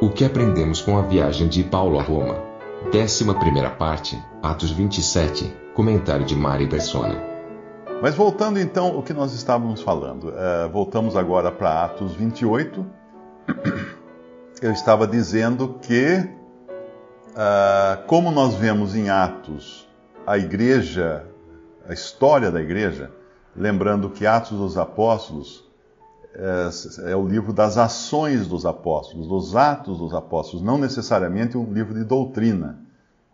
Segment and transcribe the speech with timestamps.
[0.00, 2.40] O que aprendemos com a viagem de Paulo a Roma?
[2.92, 7.20] Décima primeira parte, Atos 27, comentário de Mari Persona.
[8.00, 12.86] Mas voltando então ao que nós estávamos falando, eh, voltamos agora para Atos 28.
[14.62, 16.28] Eu estava dizendo que,
[17.34, 19.88] ah, como nós vemos em Atos
[20.24, 21.26] a igreja,
[21.88, 23.10] a história da igreja,
[23.56, 25.67] lembrando que Atos dos Apóstolos
[26.38, 31.72] é, é o livro das ações dos apóstolos, dos atos dos apóstolos, não necessariamente um
[31.72, 32.78] livro de doutrina,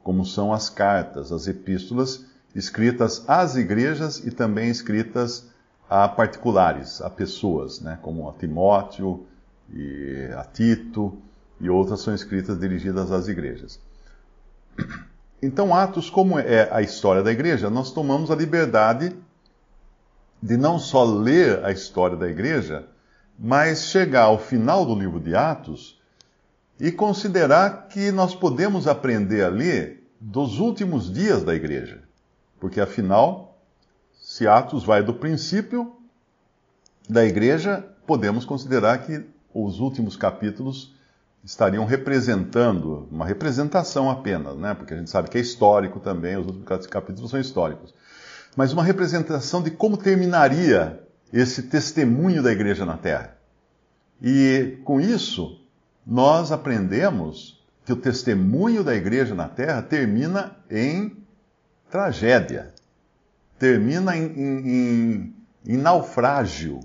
[0.03, 5.47] como são as cartas, as epístolas escritas às igrejas e também escritas
[5.89, 9.27] a particulares, a pessoas, né, como a Timóteo
[9.71, 11.19] e a Tito,
[11.61, 13.79] e outras são escritas dirigidas às igrejas.
[15.43, 19.15] Então, Atos, como é a história da igreja, nós tomamos a liberdade
[20.43, 22.87] de não só ler a história da igreja,
[23.39, 26.01] mas chegar ao final do livro de Atos
[26.79, 32.03] e considerar que nós podemos aprender ali dos últimos dias da igreja.
[32.59, 33.59] Porque afinal,
[34.21, 35.97] se Atos vai do princípio
[37.09, 40.95] da igreja, podemos considerar que os últimos capítulos
[41.45, 44.73] estariam representando, uma representação apenas, né?
[44.73, 47.95] porque a gente sabe que é histórico também, os últimos capítulos são históricos.
[48.57, 51.04] Mas uma representação de como terminaria
[51.35, 53.37] esse testemunho da igreja na terra.
[54.23, 55.61] E com isso,
[56.07, 61.17] nós aprendemos que o testemunho da igreja na terra termina em
[61.91, 62.73] tragédia,
[63.59, 65.35] termina em, em,
[65.67, 66.79] em, naufrágio.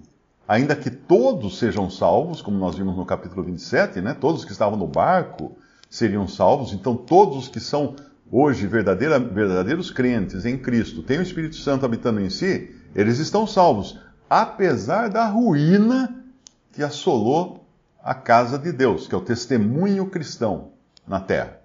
[0.48, 4.18] Ainda que todos sejam salvos, como nós vimos no capítulo 27, né?
[4.20, 5.56] todos que estavam no barco
[5.88, 7.96] seriam salvos, então todos os que são
[8.32, 14.00] hoje verdadeiros crentes em Cristo, têm o Espírito Santo habitando em si, eles estão salvos,
[14.30, 16.24] apesar da ruína
[16.72, 17.66] que assolou
[18.02, 20.72] a casa de Deus, que é o testemunho cristão
[21.08, 21.60] na terra.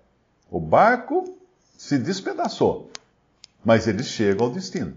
[0.51, 1.37] O barco
[1.77, 2.91] se despedaçou,
[3.65, 4.95] mas eles chegam ao destino.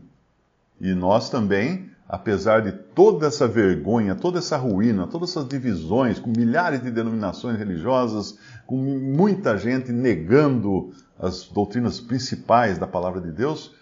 [0.80, 6.30] E nós também, apesar de toda essa vergonha, toda essa ruína, todas essas divisões, com
[6.30, 13.76] milhares de denominações religiosas, com muita gente negando as doutrinas principais da palavra de Deus,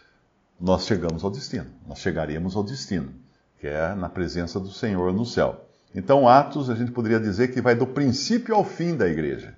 [0.59, 1.67] nós chegamos ao destino.
[1.87, 3.13] Nós chegaremos ao destino,
[3.59, 5.65] que é na presença do Senhor no céu.
[5.93, 9.55] Então, Atos, a gente poderia dizer que vai do princípio ao fim da igreja.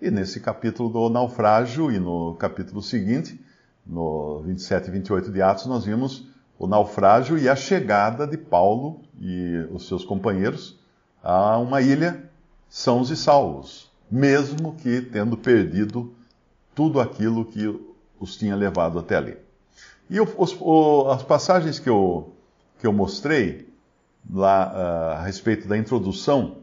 [0.00, 3.40] E nesse capítulo do naufrágio e no capítulo seguinte,
[3.86, 6.28] no 27 e 28 de Atos, nós vimos
[6.58, 10.78] o naufrágio e a chegada de Paulo e os seus companheiros
[11.22, 12.30] a uma ilha
[12.68, 16.14] sãos e salvos, mesmo que tendo perdido
[16.74, 17.66] tudo aquilo que
[18.18, 19.36] os tinha levado até ali.
[20.10, 20.56] E os,
[21.10, 22.33] as passagens que eu,
[22.78, 23.68] que eu mostrei
[24.30, 26.58] lá uh, a respeito da introdução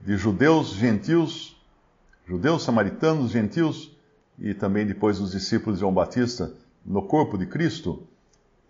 [0.00, 1.56] de judeus, gentios,
[2.26, 3.96] judeus, samaritanos, gentios
[4.38, 6.52] e também depois os discípulos de João Batista
[6.84, 8.06] no corpo de Cristo,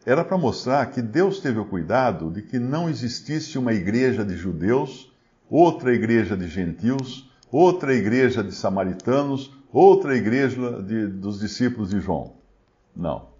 [0.04, 4.36] era para mostrar que Deus teve o cuidado de que não existisse uma igreja de
[4.36, 5.12] judeus,
[5.50, 12.34] outra igreja de gentios, outra igreja de samaritanos, outra igreja de, dos discípulos de João.
[12.94, 13.35] Não.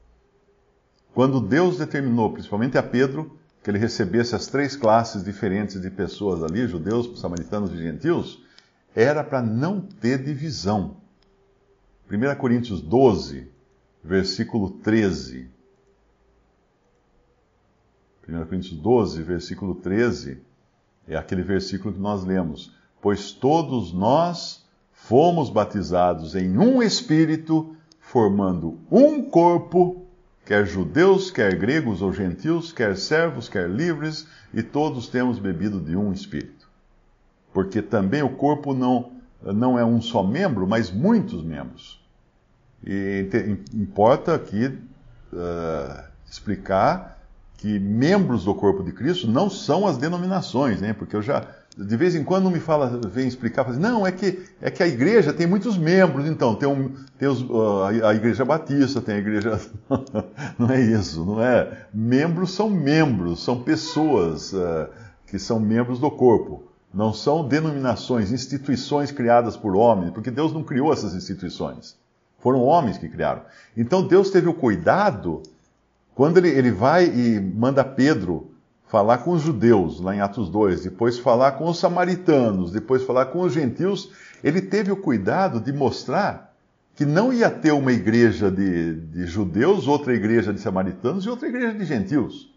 [1.16, 6.42] Quando Deus determinou, principalmente a Pedro, que ele recebesse as três classes diferentes de pessoas
[6.42, 8.44] ali, judeus, samaritanos e gentios,
[8.94, 10.98] era para não ter divisão.
[12.10, 13.50] 1 Coríntios 12,
[14.04, 15.48] versículo 13.
[18.28, 20.42] 1 Coríntios 12, versículo 13,
[21.08, 22.74] é aquele versículo que nós lemos.
[23.00, 30.05] Pois todos nós fomos batizados em um espírito, formando um corpo,
[30.46, 35.96] quer judeus, quer gregos ou gentios, quer servos, quer livres, e todos temos bebido de
[35.96, 36.68] um espírito.
[37.52, 39.10] Porque também o corpo não,
[39.42, 42.00] não é um só membro, mas muitos membros.
[42.86, 43.26] E
[43.74, 44.66] importa aqui
[45.32, 47.20] uh, explicar
[47.56, 50.92] que membros do corpo de Cristo não são as denominações, né?
[50.92, 51.40] porque eu já
[51.76, 54.82] de vez em quando me fala, vem explicar, fala assim, não, é que, é que
[54.82, 57.44] a igreja tem muitos membros, então, tem, um, tem os,
[58.02, 59.60] a igreja batista, tem a igreja.
[60.58, 61.86] não é isso, não é?
[61.92, 64.88] Membros são membros, são pessoas uh,
[65.26, 66.64] que são membros do corpo.
[66.94, 71.94] Não são denominações, instituições criadas por homens, porque Deus não criou essas instituições.
[72.38, 73.42] Foram homens que criaram.
[73.76, 75.42] Então Deus teve o cuidado,
[76.14, 78.55] quando ele, ele vai e manda Pedro
[78.86, 83.26] falar com os judeus, lá em Atos 2, depois falar com os samaritanos, depois falar
[83.26, 84.10] com os gentios,
[84.42, 86.54] ele teve o cuidado de mostrar
[86.94, 91.48] que não ia ter uma igreja de, de judeus, outra igreja de samaritanos e outra
[91.48, 92.54] igreja de gentios.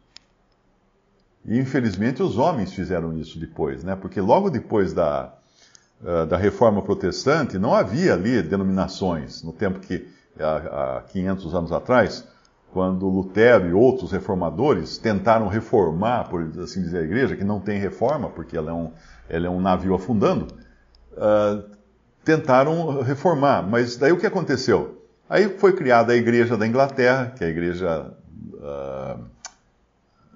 [1.46, 3.96] E infelizmente os homens fizeram isso depois, né?
[3.96, 5.34] Porque logo depois da,
[6.02, 9.44] uh, da reforma protestante não havia ali denominações.
[9.44, 10.08] No tempo que,
[10.40, 12.26] há 500 anos atrás,
[12.71, 17.80] quando Lutero e outros reformadores tentaram reformar, por assim dizer, a igreja, que não tem
[17.80, 18.92] reforma, porque ela é um,
[19.27, 20.48] ela é um navio afundando,
[21.13, 21.63] uh,
[22.24, 23.63] tentaram reformar.
[23.63, 25.04] Mas daí o que aconteceu?
[25.30, 28.13] Aí foi criada a igreja da Inglaterra, que é a igreja.
[28.54, 29.39] Uh,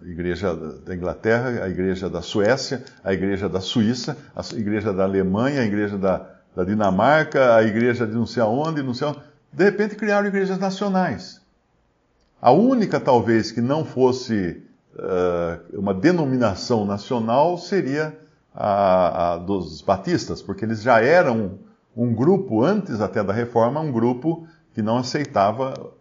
[0.05, 5.61] igreja da Inglaterra, a igreja da Suécia, a igreja da Suíça, a igreja da Alemanha,
[5.61, 9.21] a igreja da, da Dinamarca, a igreja de não sei aonde, não sei aonde.
[9.51, 11.42] De repente criaram igrejas nacionais.
[12.43, 14.61] A única, talvez, que não fosse
[14.95, 18.19] uh, uma denominação nacional seria
[18.53, 21.59] a, a, dos batistas, porque eles já eram
[21.95, 25.93] um grupo, antes até da reforma, um grupo que não aceitava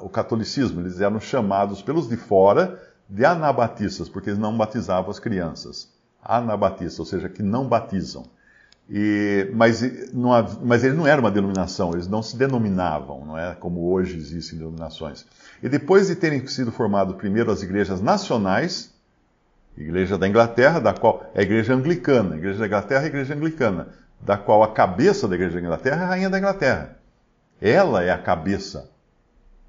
[0.00, 0.80] o catolicismo.
[0.80, 5.92] Eles eram chamados pelos de fora de anabatistas, porque eles não batizavam as crianças.
[6.24, 8.24] Anabatistas, ou seja, que não batizam.
[8.90, 10.30] E, mas, não,
[10.62, 14.58] mas ele não era uma denominação, eles não se denominavam, não é como hoje existem
[14.58, 15.26] denominações.
[15.62, 18.94] E depois de terem sido formadas primeiro as igrejas nacionais,
[19.78, 23.08] Igreja da Inglaterra, da qual é a Igreja Anglicana, a Igreja da Inglaterra é a
[23.08, 23.88] Igreja Anglicana,
[24.20, 26.96] da qual a cabeça da Igreja da Inglaterra é a Rainha da Inglaterra.
[27.60, 28.90] Ela é a cabeça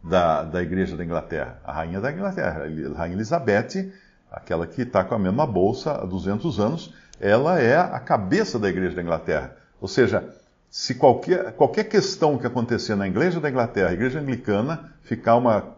[0.04, 3.92] da, da Igreja da Inglaterra, a Rainha da Inglaterra, a Rainha Elizabeth,
[4.32, 8.70] aquela que está com a mesma bolsa há 200 anos, ela é a cabeça da
[8.70, 9.56] Igreja da Inglaterra.
[9.82, 10.24] Ou seja,
[10.70, 15.76] se qualquer, qualquer questão que acontecer na Igreja da Inglaterra, a Igreja Anglicana, ficar uma,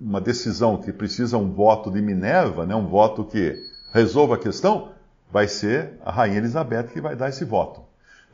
[0.00, 3.56] uma decisão que precisa um voto de Minerva, né, um voto que
[3.92, 4.90] resolva a questão,
[5.30, 7.82] vai ser a Rainha Elizabeth que vai dar esse voto.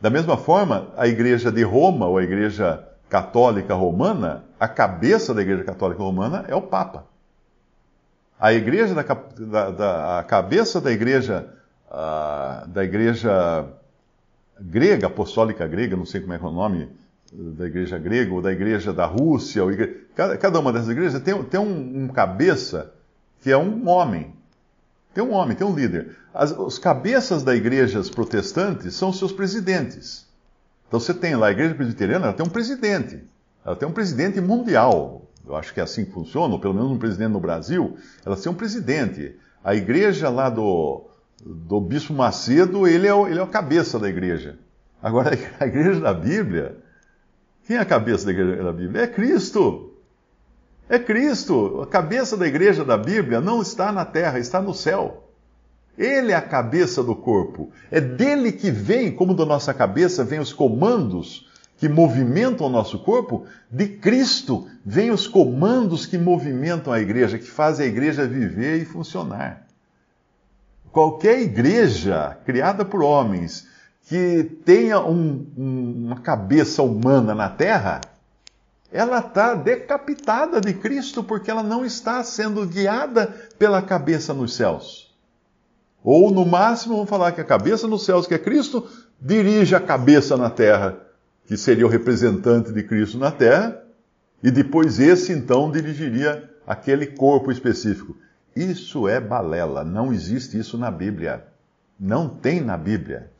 [0.00, 5.42] Da mesma forma, a Igreja de Roma, ou a Igreja Católica Romana, a cabeça da
[5.42, 7.04] Igreja Católica Romana é o Papa.
[8.40, 11.57] A igreja da, da, da a cabeça da igreja
[11.90, 13.66] da igreja
[14.60, 16.88] grega, apostólica grega, não sei como é é o nome
[17.32, 19.62] da igreja grega, ou da igreja da Rússia,
[20.14, 22.92] cada, cada, uma dessas igrejas tem, tem um, um, cabeça
[23.42, 24.34] que é um homem.
[25.12, 26.16] Tem um homem, tem um líder.
[26.32, 30.26] As, os cabeças das igrejas protestantes são seus presidentes.
[30.86, 33.22] Então você tem lá a igreja presbiteriana, ela tem um presidente.
[33.64, 35.22] Ela tem um presidente mundial.
[35.46, 37.96] Eu acho que é assim que funciona, ou pelo menos um presidente no Brasil.
[38.24, 39.34] Ela tem um presidente.
[39.62, 41.07] A igreja lá do,
[41.44, 44.58] do Bispo Macedo, ele é, o, ele é a cabeça da igreja.
[45.02, 45.30] Agora,
[45.60, 46.76] a igreja da Bíblia,
[47.66, 49.02] quem é a cabeça da igreja da Bíblia?
[49.02, 49.94] É Cristo.
[50.88, 51.80] É Cristo.
[51.82, 55.28] A cabeça da igreja da Bíblia não está na terra, está no céu.
[55.96, 57.70] Ele é a cabeça do corpo.
[57.90, 62.98] É dele que vem, como da nossa cabeça, vem os comandos que movimentam o nosso
[62.98, 68.82] corpo, de Cristo vêm os comandos que movimentam a igreja, que fazem a igreja viver
[68.82, 69.67] e funcionar.
[70.92, 73.66] Qualquer igreja criada por homens
[74.08, 78.00] que tenha um, um, uma cabeça humana na terra,
[78.90, 83.26] ela está decapitada de Cristo porque ela não está sendo guiada
[83.58, 85.14] pela cabeça nos céus.
[86.02, 88.88] Ou, no máximo, vamos falar que a cabeça nos céus, que é Cristo,
[89.20, 91.08] dirige a cabeça na terra
[91.48, 93.82] que seria o representante de Cristo na terra,
[94.42, 98.14] e depois esse então dirigiria aquele corpo específico.
[98.58, 101.46] Isso é balela, não existe isso na Bíblia.
[101.98, 103.30] Não tem na Bíblia.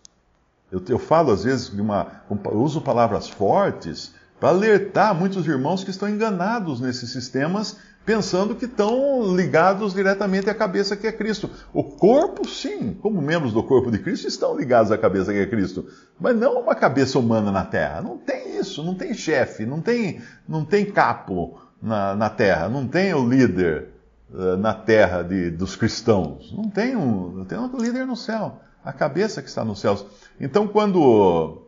[0.71, 2.23] Eu, eu falo às vezes uma.
[2.53, 9.35] Uso palavras fortes para alertar muitos irmãos que estão enganados nesses sistemas pensando que estão
[9.35, 11.51] ligados diretamente à cabeça que é Cristo.
[11.73, 15.47] O corpo, sim, como membros do corpo de Cristo, estão ligados à cabeça que é
[15.47, 15.85] Cristo,
[16.19, 18.01] mas não uma cabeça humana na terra.
[18.01, 22.87] Não tem isso, não tem chefe, não tem, não tem capo na, na terra, não
[22.87, 23.98] tem o líder
[24.31, 26.53] na terra de, dos cristãos.
[26.53, 30.05] Não tem um, tem um líder no céu, a cabeça que está nos céus.
[30.41, 31.63] Então, quando,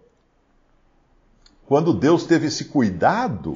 [1.66, 3.52] quando Deus teve esse cuidado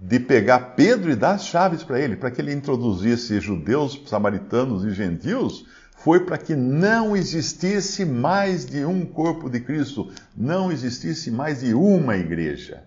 [0.00, 4.84] de pegar Pedro e dar as chaves para ele, para que ele introduzisse judeus, samaritanos
[4.84, 11.30] e gentios, foi para que não existisse mais de um corpo de Cristo, não existisse
[11.30, 12.82] mais de uma igreja.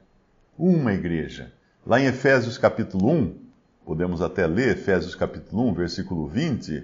[0.58, 1.54] Uma igreja.
[1.86, 3.45] Lá em Efésios capítulo 1,
[3.86, 6.84] podemos até ler Efésios capítulo 1, versículo 20,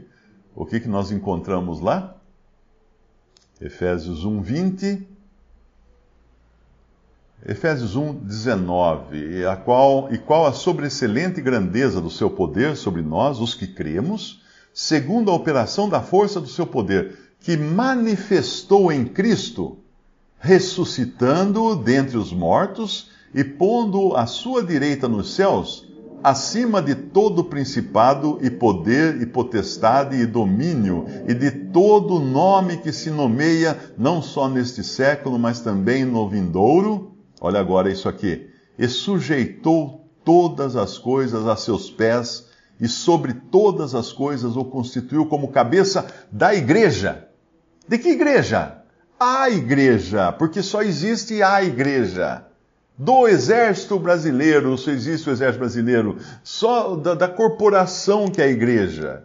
[0.56, 2.16] O que, que nós encontramos lá?
[3.60, 5.08] Efésios 1, 20.
[7.48, 9.18] Efésios 1, 19.
[9.18, 13.66] E, a qual, e qual a sobreexcelente grandeza do seu poder sobre nós, os que
[13.66, 14.44] cremos,
[14.74, 19.80] segundo a operação da força do seu poder, que manifestou em Cristo,
[20.38, 25.91] ressuscitando-o dentre os mortos e pondo-o à sua direita nos céus,
[26.24, 32.92] acima de todo principado e poder e potestade e domínio e de todo nome que
[32.92, 37.16] se nomeia, não só neste século, mas também no vindouro.
[37.40, 38.50] Olha agora isso aqui.
[38.78, 42.48] E sujeitou todas as coisas a seus pés
[42.80, 47.28] e sobre todas as coisas o constituiu como cabeça da igreja.
[47.88, 48.78] De que igreja?
[49.20, 52.51] A igreja, porque só existe a igreja
[52.98, 58.50] do exército brasileiro, se existe o exército brasileiro, só da, da, corporação que é a
[58.50, 59.24] igreja.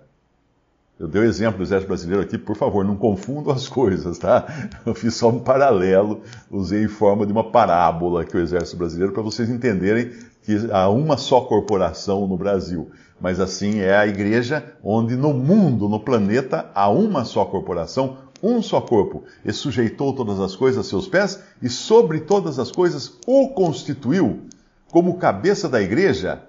[0.99, 4.47] Eu dei o exemplo do exército brasileiro aqui, por favor, não confundam as coisas, tá?
[4.87, 9.13] Eu fiz só um paralelo, usei em forma de uma parábola que o exército brasileiro,
[9.13, 10.11] para vocês entenderem
[10.43, 12.91] que há uma só corporação no Brasil.
[13.21, 18.63] Mas assim é a igreja, onde no mundo, no planeta, há uma só corporação, um
[18.63, 23.19] só corpo, e sujeitou todas as coisas a seus pés, e sobre todas as coisas
[23.27, 24.43] o constituiu
[24.91, 26.43] como cabeça da igreja,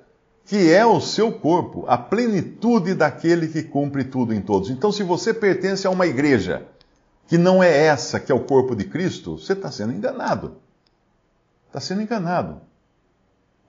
[0.46, 4.70] que é o seu corpo, a plenitude daquele que cumpre tudo em todos.
[4.70, 6.66] Então, se você pertence a uma igreja
[7.28, 10.56] que não é essa que é o corpo de Cristo, você está sendo enganado.
[11.68, 12.62] Está sendo enganado.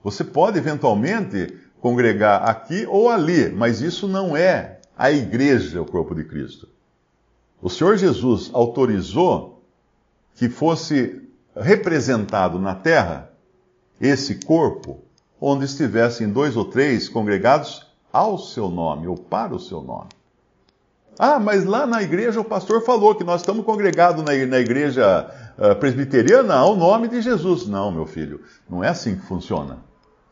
[0.01, 6.15] Você pode eventualmente congregar aqui ou ali, mas isso não é a igreja, o corpo
[6.15, 6.69] de Cristo.
[7.61, 9.61] O Senhor Jesus autorizou
[10.35, 11.21] que fosse
[11.55, 13.29] representado na terra
[13.99, 14.99] esse corpo,
[15.41, 20.09] onde estivessem dois ou três congregados ao seu nome, ou para o seu nome.
[21.17, 25.75] Ah, mas lá na igreja o pastor falou que nós estamos congregados na, igreja uh,
[25.75, 27.67] presbiteriana ao nome de Jesus.
[27.67, 29.79] Não, meu filho, não é assim que funciona.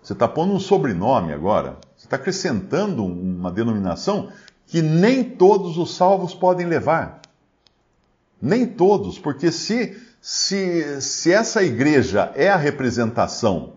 [0.02, 4.30] Você está pondo um sobrenome agora, você está acrescentando uma denominação
[4.68, 7.22] que nem todos os salvos podem levar.
[8.40, 13.74] Nem todos, porque se, se, se essa igreja é a representação,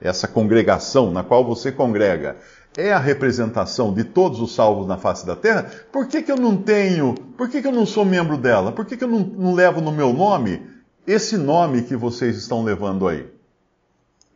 [0.00, 2.38] essa congregação na qual você congrega,
[2.76, 6.36] é a representação de todos os salvos na face da terra, por que, que eu
[6.36, 8.72] não tenho, por que, que eu não sou membro dela?
[8.72, 10.66] Por que, que eu não, não levo no meu nome
[11.06, 13.28] esse nome que vocês estão levando aí?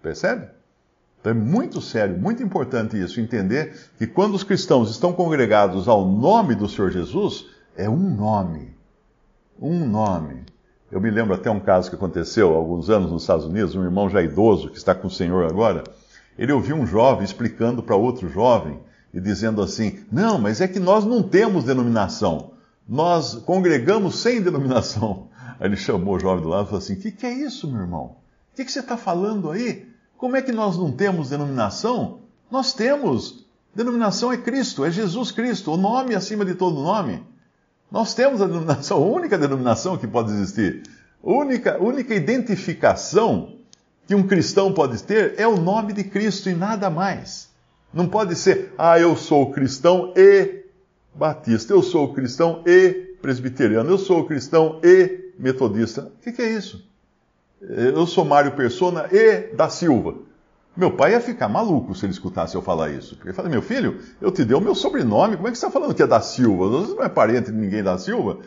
[0.02, 0.48] Percebe?
[1.24, 6.06] Então é muito sério, muito importante isso, entender que quando os cristãos estão congregados ao
[6.06, 8.76] nome do Senhor Jesus, é um nome.
[9.58, 10.44] Um nome.
[10.92, 13.82] Eu me lembro até um caso que aconteceu há alguns anos nos Estados Unidos, um
[13.82, 15.82] irmão já idoso, que está com o Senhor agora,
[16.36, 18.78] ele ouviu um jovem explicando para outro jovem
[19.14, 22.50] e dizendo assim: Não, mas é que nós não temos denominação.
[22.86, 25.28] Nós congregamos sem denominação.
[25.58, 27.66] Aí ele chamou o jovem do lado e falou assim: O que, que é isso,
[27.66, 28.16] meu irmão?
[28.52, 29.93] O que, que você está falando aí?
[30.24, 32.20] Como é que nós não temos denominação?
[32.50, 33.44] Nós temos.
[33.74, 37.22] Denominação é Cristo, é Jesus Cristo, o nome acima de todo nome.
[37.92, 40.82] Nós temos a denominação, a única denominação que pode existir.
[41.22, 43.56] A única, única identificação
[44.06, 47.50] que um cristão pode ter é o nome de Cristo e nada mais.
[47.92, 50.64] Não pode ser, ah, eu sou cristão e
[51.14, 56.10] batista, eu sou cristão e presbiteriano, eu sou cristão e metodista.
[56.16, 56.93] O que, que é isso?
[57.68, 60.14] Eu sou Mário Persona e da Silva.
[60.76, 63.14] Meu pai ia ficar maluco se ele escutasse eu falar isso.
[63.14, 65.66] Porque ele fala, meu filho, eu te dei o meu sobrenome, como é que você
[65.66, 66.68] está falando que é da Silva?
[66.68, 68.38] Você não é parente de ninguém da Silva?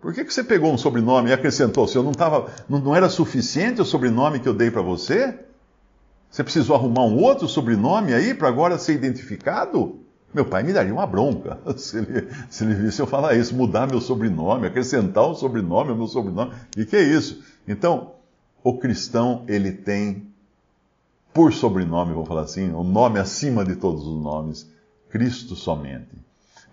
[0.00, 1.86] Por que, que você pegou um sobrenome e acrescentou?
[1.86, 5.38] Se eu não, tava, não, não era suficiente o sobrenome que eu dei para você?
[6.28, 10.00] Você precisou arrumar um outro sobrenome aí para agora ser identificado?
[10.34, 13.86] Meu pai me daria uma bronca se ele, se ele visse eu falar isso, mudar
[13.86, 16.52] meu sobrenome, acrescentar um sobrenome ao meu sobrenome.
[16.76, 17.42] E que é isso?
[17.66, 18.15] Então,
[18.66, 20.26] o cristão, ele tem
[21.32, 24.68] por sobrenome, vamos falar assim, o nome acima de todos os nomes,
[25.08, 26.18] Cristo somente.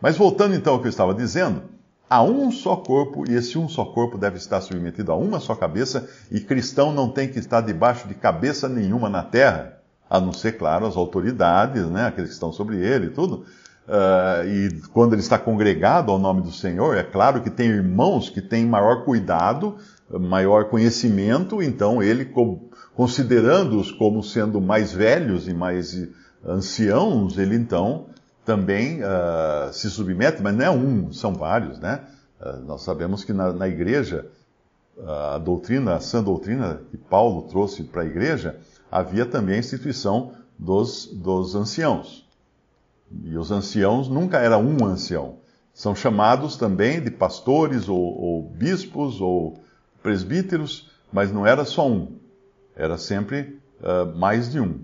[0.02, 1.62] Mas voltando então ao que eu estava dizendo,
[2.10, 5.54] há um só corpo e esse um só corpo deve estar submetido a uma só
[5.54, 9.78] cabeça, e cristão não tem que estar debaixo de cabeça nenhuma na terra,
[10.10, 13.46] a não ser, claro, as autoridades, né, aqueles que estão sobre ele e tudo.
[13.88, 18.32] Uh, e quando ele está congregado ao nome do Senhor, é claro que tem irmãos
[18.32, 19.78] que têm maior cuidado
[20.20, 22.32] maior conhecimento, então ele,
[22.96, 26.08] considerando-os como sendo mais velhos e mais
[26.46, 28.08] anciãos, ele então
[28.46, 32.02] também uh, se submete, mas não é um, são vários, né?
[32.40, 34.28] Uh, nós sabemos que na, na igreja,
[34.98, 38.60] uh, a doutrina, a sã doutrina que Paulo trouxe para a igreja,
[38.92, 42.28] havia também a instituição dos, dos anciãos.
[43.24, 45.38] E os anciãos nunca era um ancião,
[45.74, 49.63] São chamados também de pastores ou, ou bispos ou
[50.04, 52.18] presbíteros, mas não era só um,
[52.76, 54.82] era sempre uh, mais de um.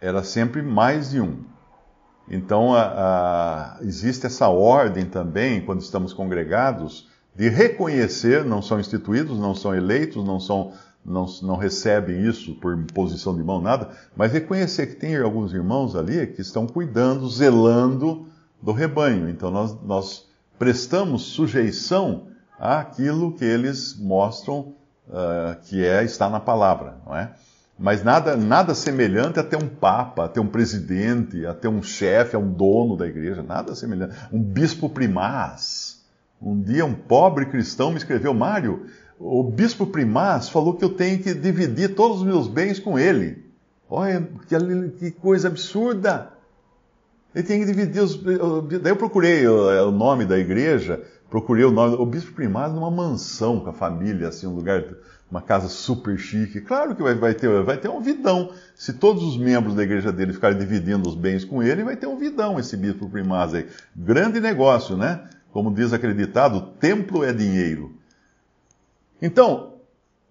[0.00, 1.44] Era sempre mais de um.
[2.30, 9.38] Então, a, a, existe essa ordem também, quando estamos congregados, de reconhecer, não são instituídos,
[9.38, 10.72] não são eleitos, não, são,
[11.04, 15.96] não, não recebem isso por posição de mão, nada, mas reconhecer que tem alguns irmãos
[15.96, 18.26] ali que estão cuidando, zelando
[18.60, 19.28] do rebanho.
[19.28, 20.28] Então, nós, nós
[20.58, 24.74] prestamos sujeição àquilo que eles mostram
[25.08, 27.30] uh, que é está na palavra, não é?
[27.78, 31.80] Mas nada, nada semelhante a ter um papa, a ter um presidente, a ter um
[31.80, 34.16] chefe, a um dono da igreja, nada semelhante.
[34.32, 36.02] Um bispo primaz.
[36.42, 38.86] Um dia um pobre cristão me escreveu, Mário,
[39.18, 43.44] o bispo primaz falou que eu tenho que dividir todos os meus bens com ele.
[43.88, 46.32] Olha, que, que coisa absurda!
[47.34, 48.16] Ele tem que dividir os.
[48.16, 51.96] Daí eu procurei o, nome da igreja, procurei o nome.
[51.96, 54.82] O bispo primaz numa mansão com a família, assim, um lugar
[55.30, 56.60] uma casa super chique.
[56.60, 58.52] Claro que vai, vai, ter, vai ter um vidão.
[58.74, 62.06] Se todos os membros da igreja dele ficarem dividindo os bens com ele, vai ter
[62.06, 63.68] um vidão esse bispo primaz aí.
[63.94, 65.28] Grande negócio, né?
[65.52, 67.94] Como diz acreditado, templo é dinheiro.
[69.20, 69.74] Então,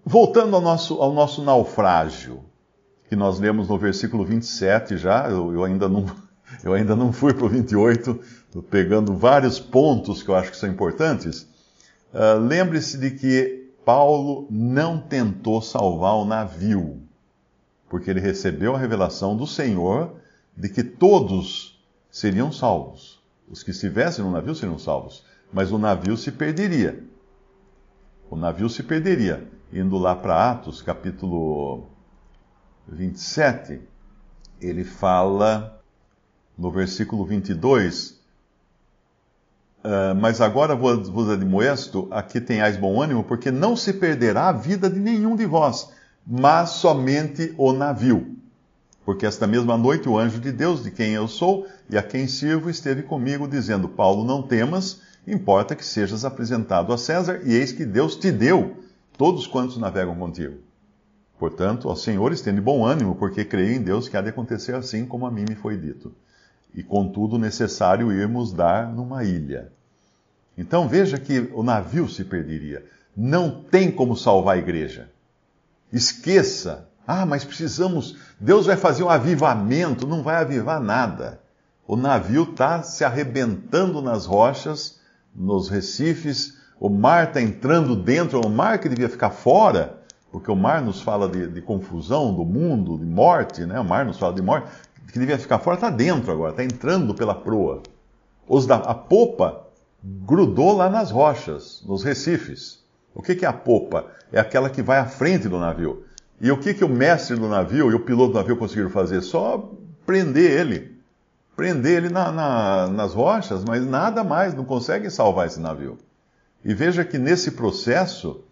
[0.04, 2.44] voltando ao nosso, ao nosso naufrágio,
[3.08, 6.06] que nós lemos no versículo 27 já, eu, eu ainda não,
[6.63, 10.58] eu ainda não fui para o 28, estou pegando vários pontos que eu acho que
[10.58, 11.48] são importantes.
[12.13, 17.01] Uh, Lembre-se de que Paulo não tentou salvar o navio,
[17.89, 20.16] porque ele recebeu a revelação do Senhor
[20.56, 23.22] de que todos seriam salvos.
[23.50, 25.24] Os que estivessem no navio seriam salvos,
[25.54, 27.04] mas o navio se perderia.
[28.30, 29.48] O navio se perderia.
[29.72, 31.88] Indo lá para Atos, capítulo
[32.88, 33.82] 27,
[34.60, 35.76] ele fala
[36.58, 38.18] no versículo 22
[39.88, 44.52] Uh, mas agora vos admoesto a que tenhais bom ânimo, porque não se perderá a
[44.52, 45.90] vida de nenhum de vós,
[46.26, 48.36] mas somente o navio.
[49.05, 52.27] Porque esta mesma noite o anjo de Deus, de quem eu sou e a quem
[52.27, 57.72] sirvo, esteve comigo, dizendo: Paulo, não temas, importa que sejas apresentado a César, e eis
[57.72, 58.77] que Deus te deu
[59.18, 60.58] todos quantos navegam contigo.
[61.40, 65.05] Portanto, ao Senhor estende bom ânimo, porque creio em Deus que há de acontecer assim
[65.05, 66.14] como a mim me foi dito
[66.74, 69.72] e contudo necessário irmos dar numa ilha.
[70.58, 72.84] Então veja que o navio se perderia.
[73.16, 75.10] Não tem como salvar a igreja.
[75.92, 76.90] Esqueça.
[77.06, 78.18] Ah, mas precisamos.
[78.40, 80.08] Deus vai fazer um avivamento.
[80.08, 81.40] Não vai avivar nada.
[81.88, 85.00] O navio está se arrebentando nas rochas,
[85.34, 86.58] nos recifes.
[86.80, 88.42] O mar está entrando dentro.
[88.42, 89.98] O mar que devia ficar fora,
[90.32, 93.80] porque o mar nos fala de, de confusão do mundo, de morte, né?
[93.80, 94.68] O mar nos fala de morte
[95.11, 97.81] que devia ficar fora está dentro agora, está entrando pela proa.
[98.48, 99.67] Os da, a popa
[100.03, 102.83] grudou lá nas rochas, nos recifes.
[103.13, 104.05] O que, que é a popa?
[104.31, 106.05] É aquela que vai à frente do navio.
[106.39, 109.22] E o que, que o mestre do navio e o piloto do navio conseguiram fazer?
[109.22, 109.72] Só
[110.05, 110.98] prender ele.
[111.55, 115.98] Prender ele na, na, nas rochas, mas nada mais, não conseguem salvar esse navio.
[116.63, 118.43] E veja que nesse processo,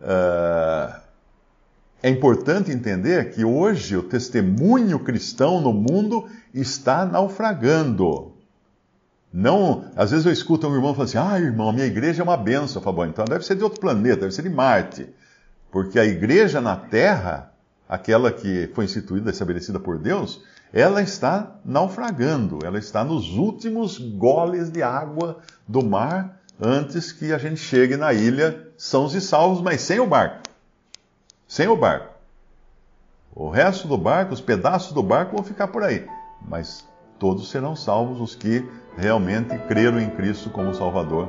[0.00, 1.00] uh,
[2.04, 8.34] é importante entender que hoje o testemunho cristão no mundo está naufragando.
[9.32, 12.36] Não, às vezes eu escuto um irmão falando assim: "Ah, irmão, minha igreja é uma
[12.36, 12.78] benção".
[12.78, 15.08] Eu falo, bom, então deve ser de outro planeta, deve ser de Marte.
[15.72, 17.50] Porque a igreja na Terra,
[17.88, 20.42] aquela que foi instituída, estabelecida por Deus,
[20.74, 27.38] ela está naufragando, ela está nos últimos goles de água do mar antes que a
[27.38, 30.44] gente chegue na ilha sãos e salvos, mas sem o barco
[31.54, 32.08] sem o barco.
[33.32, 36.04] O resto do barco, os pedaços do barco vão ficar por aí,
[36.48, 36.84] mas
[37.16, 41.28] todos serão salvos os que realmente creram em Cristo como Salvador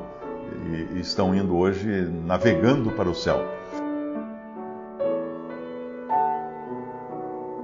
[0.96, 3.40] e estão indo hoje navegando para o céu.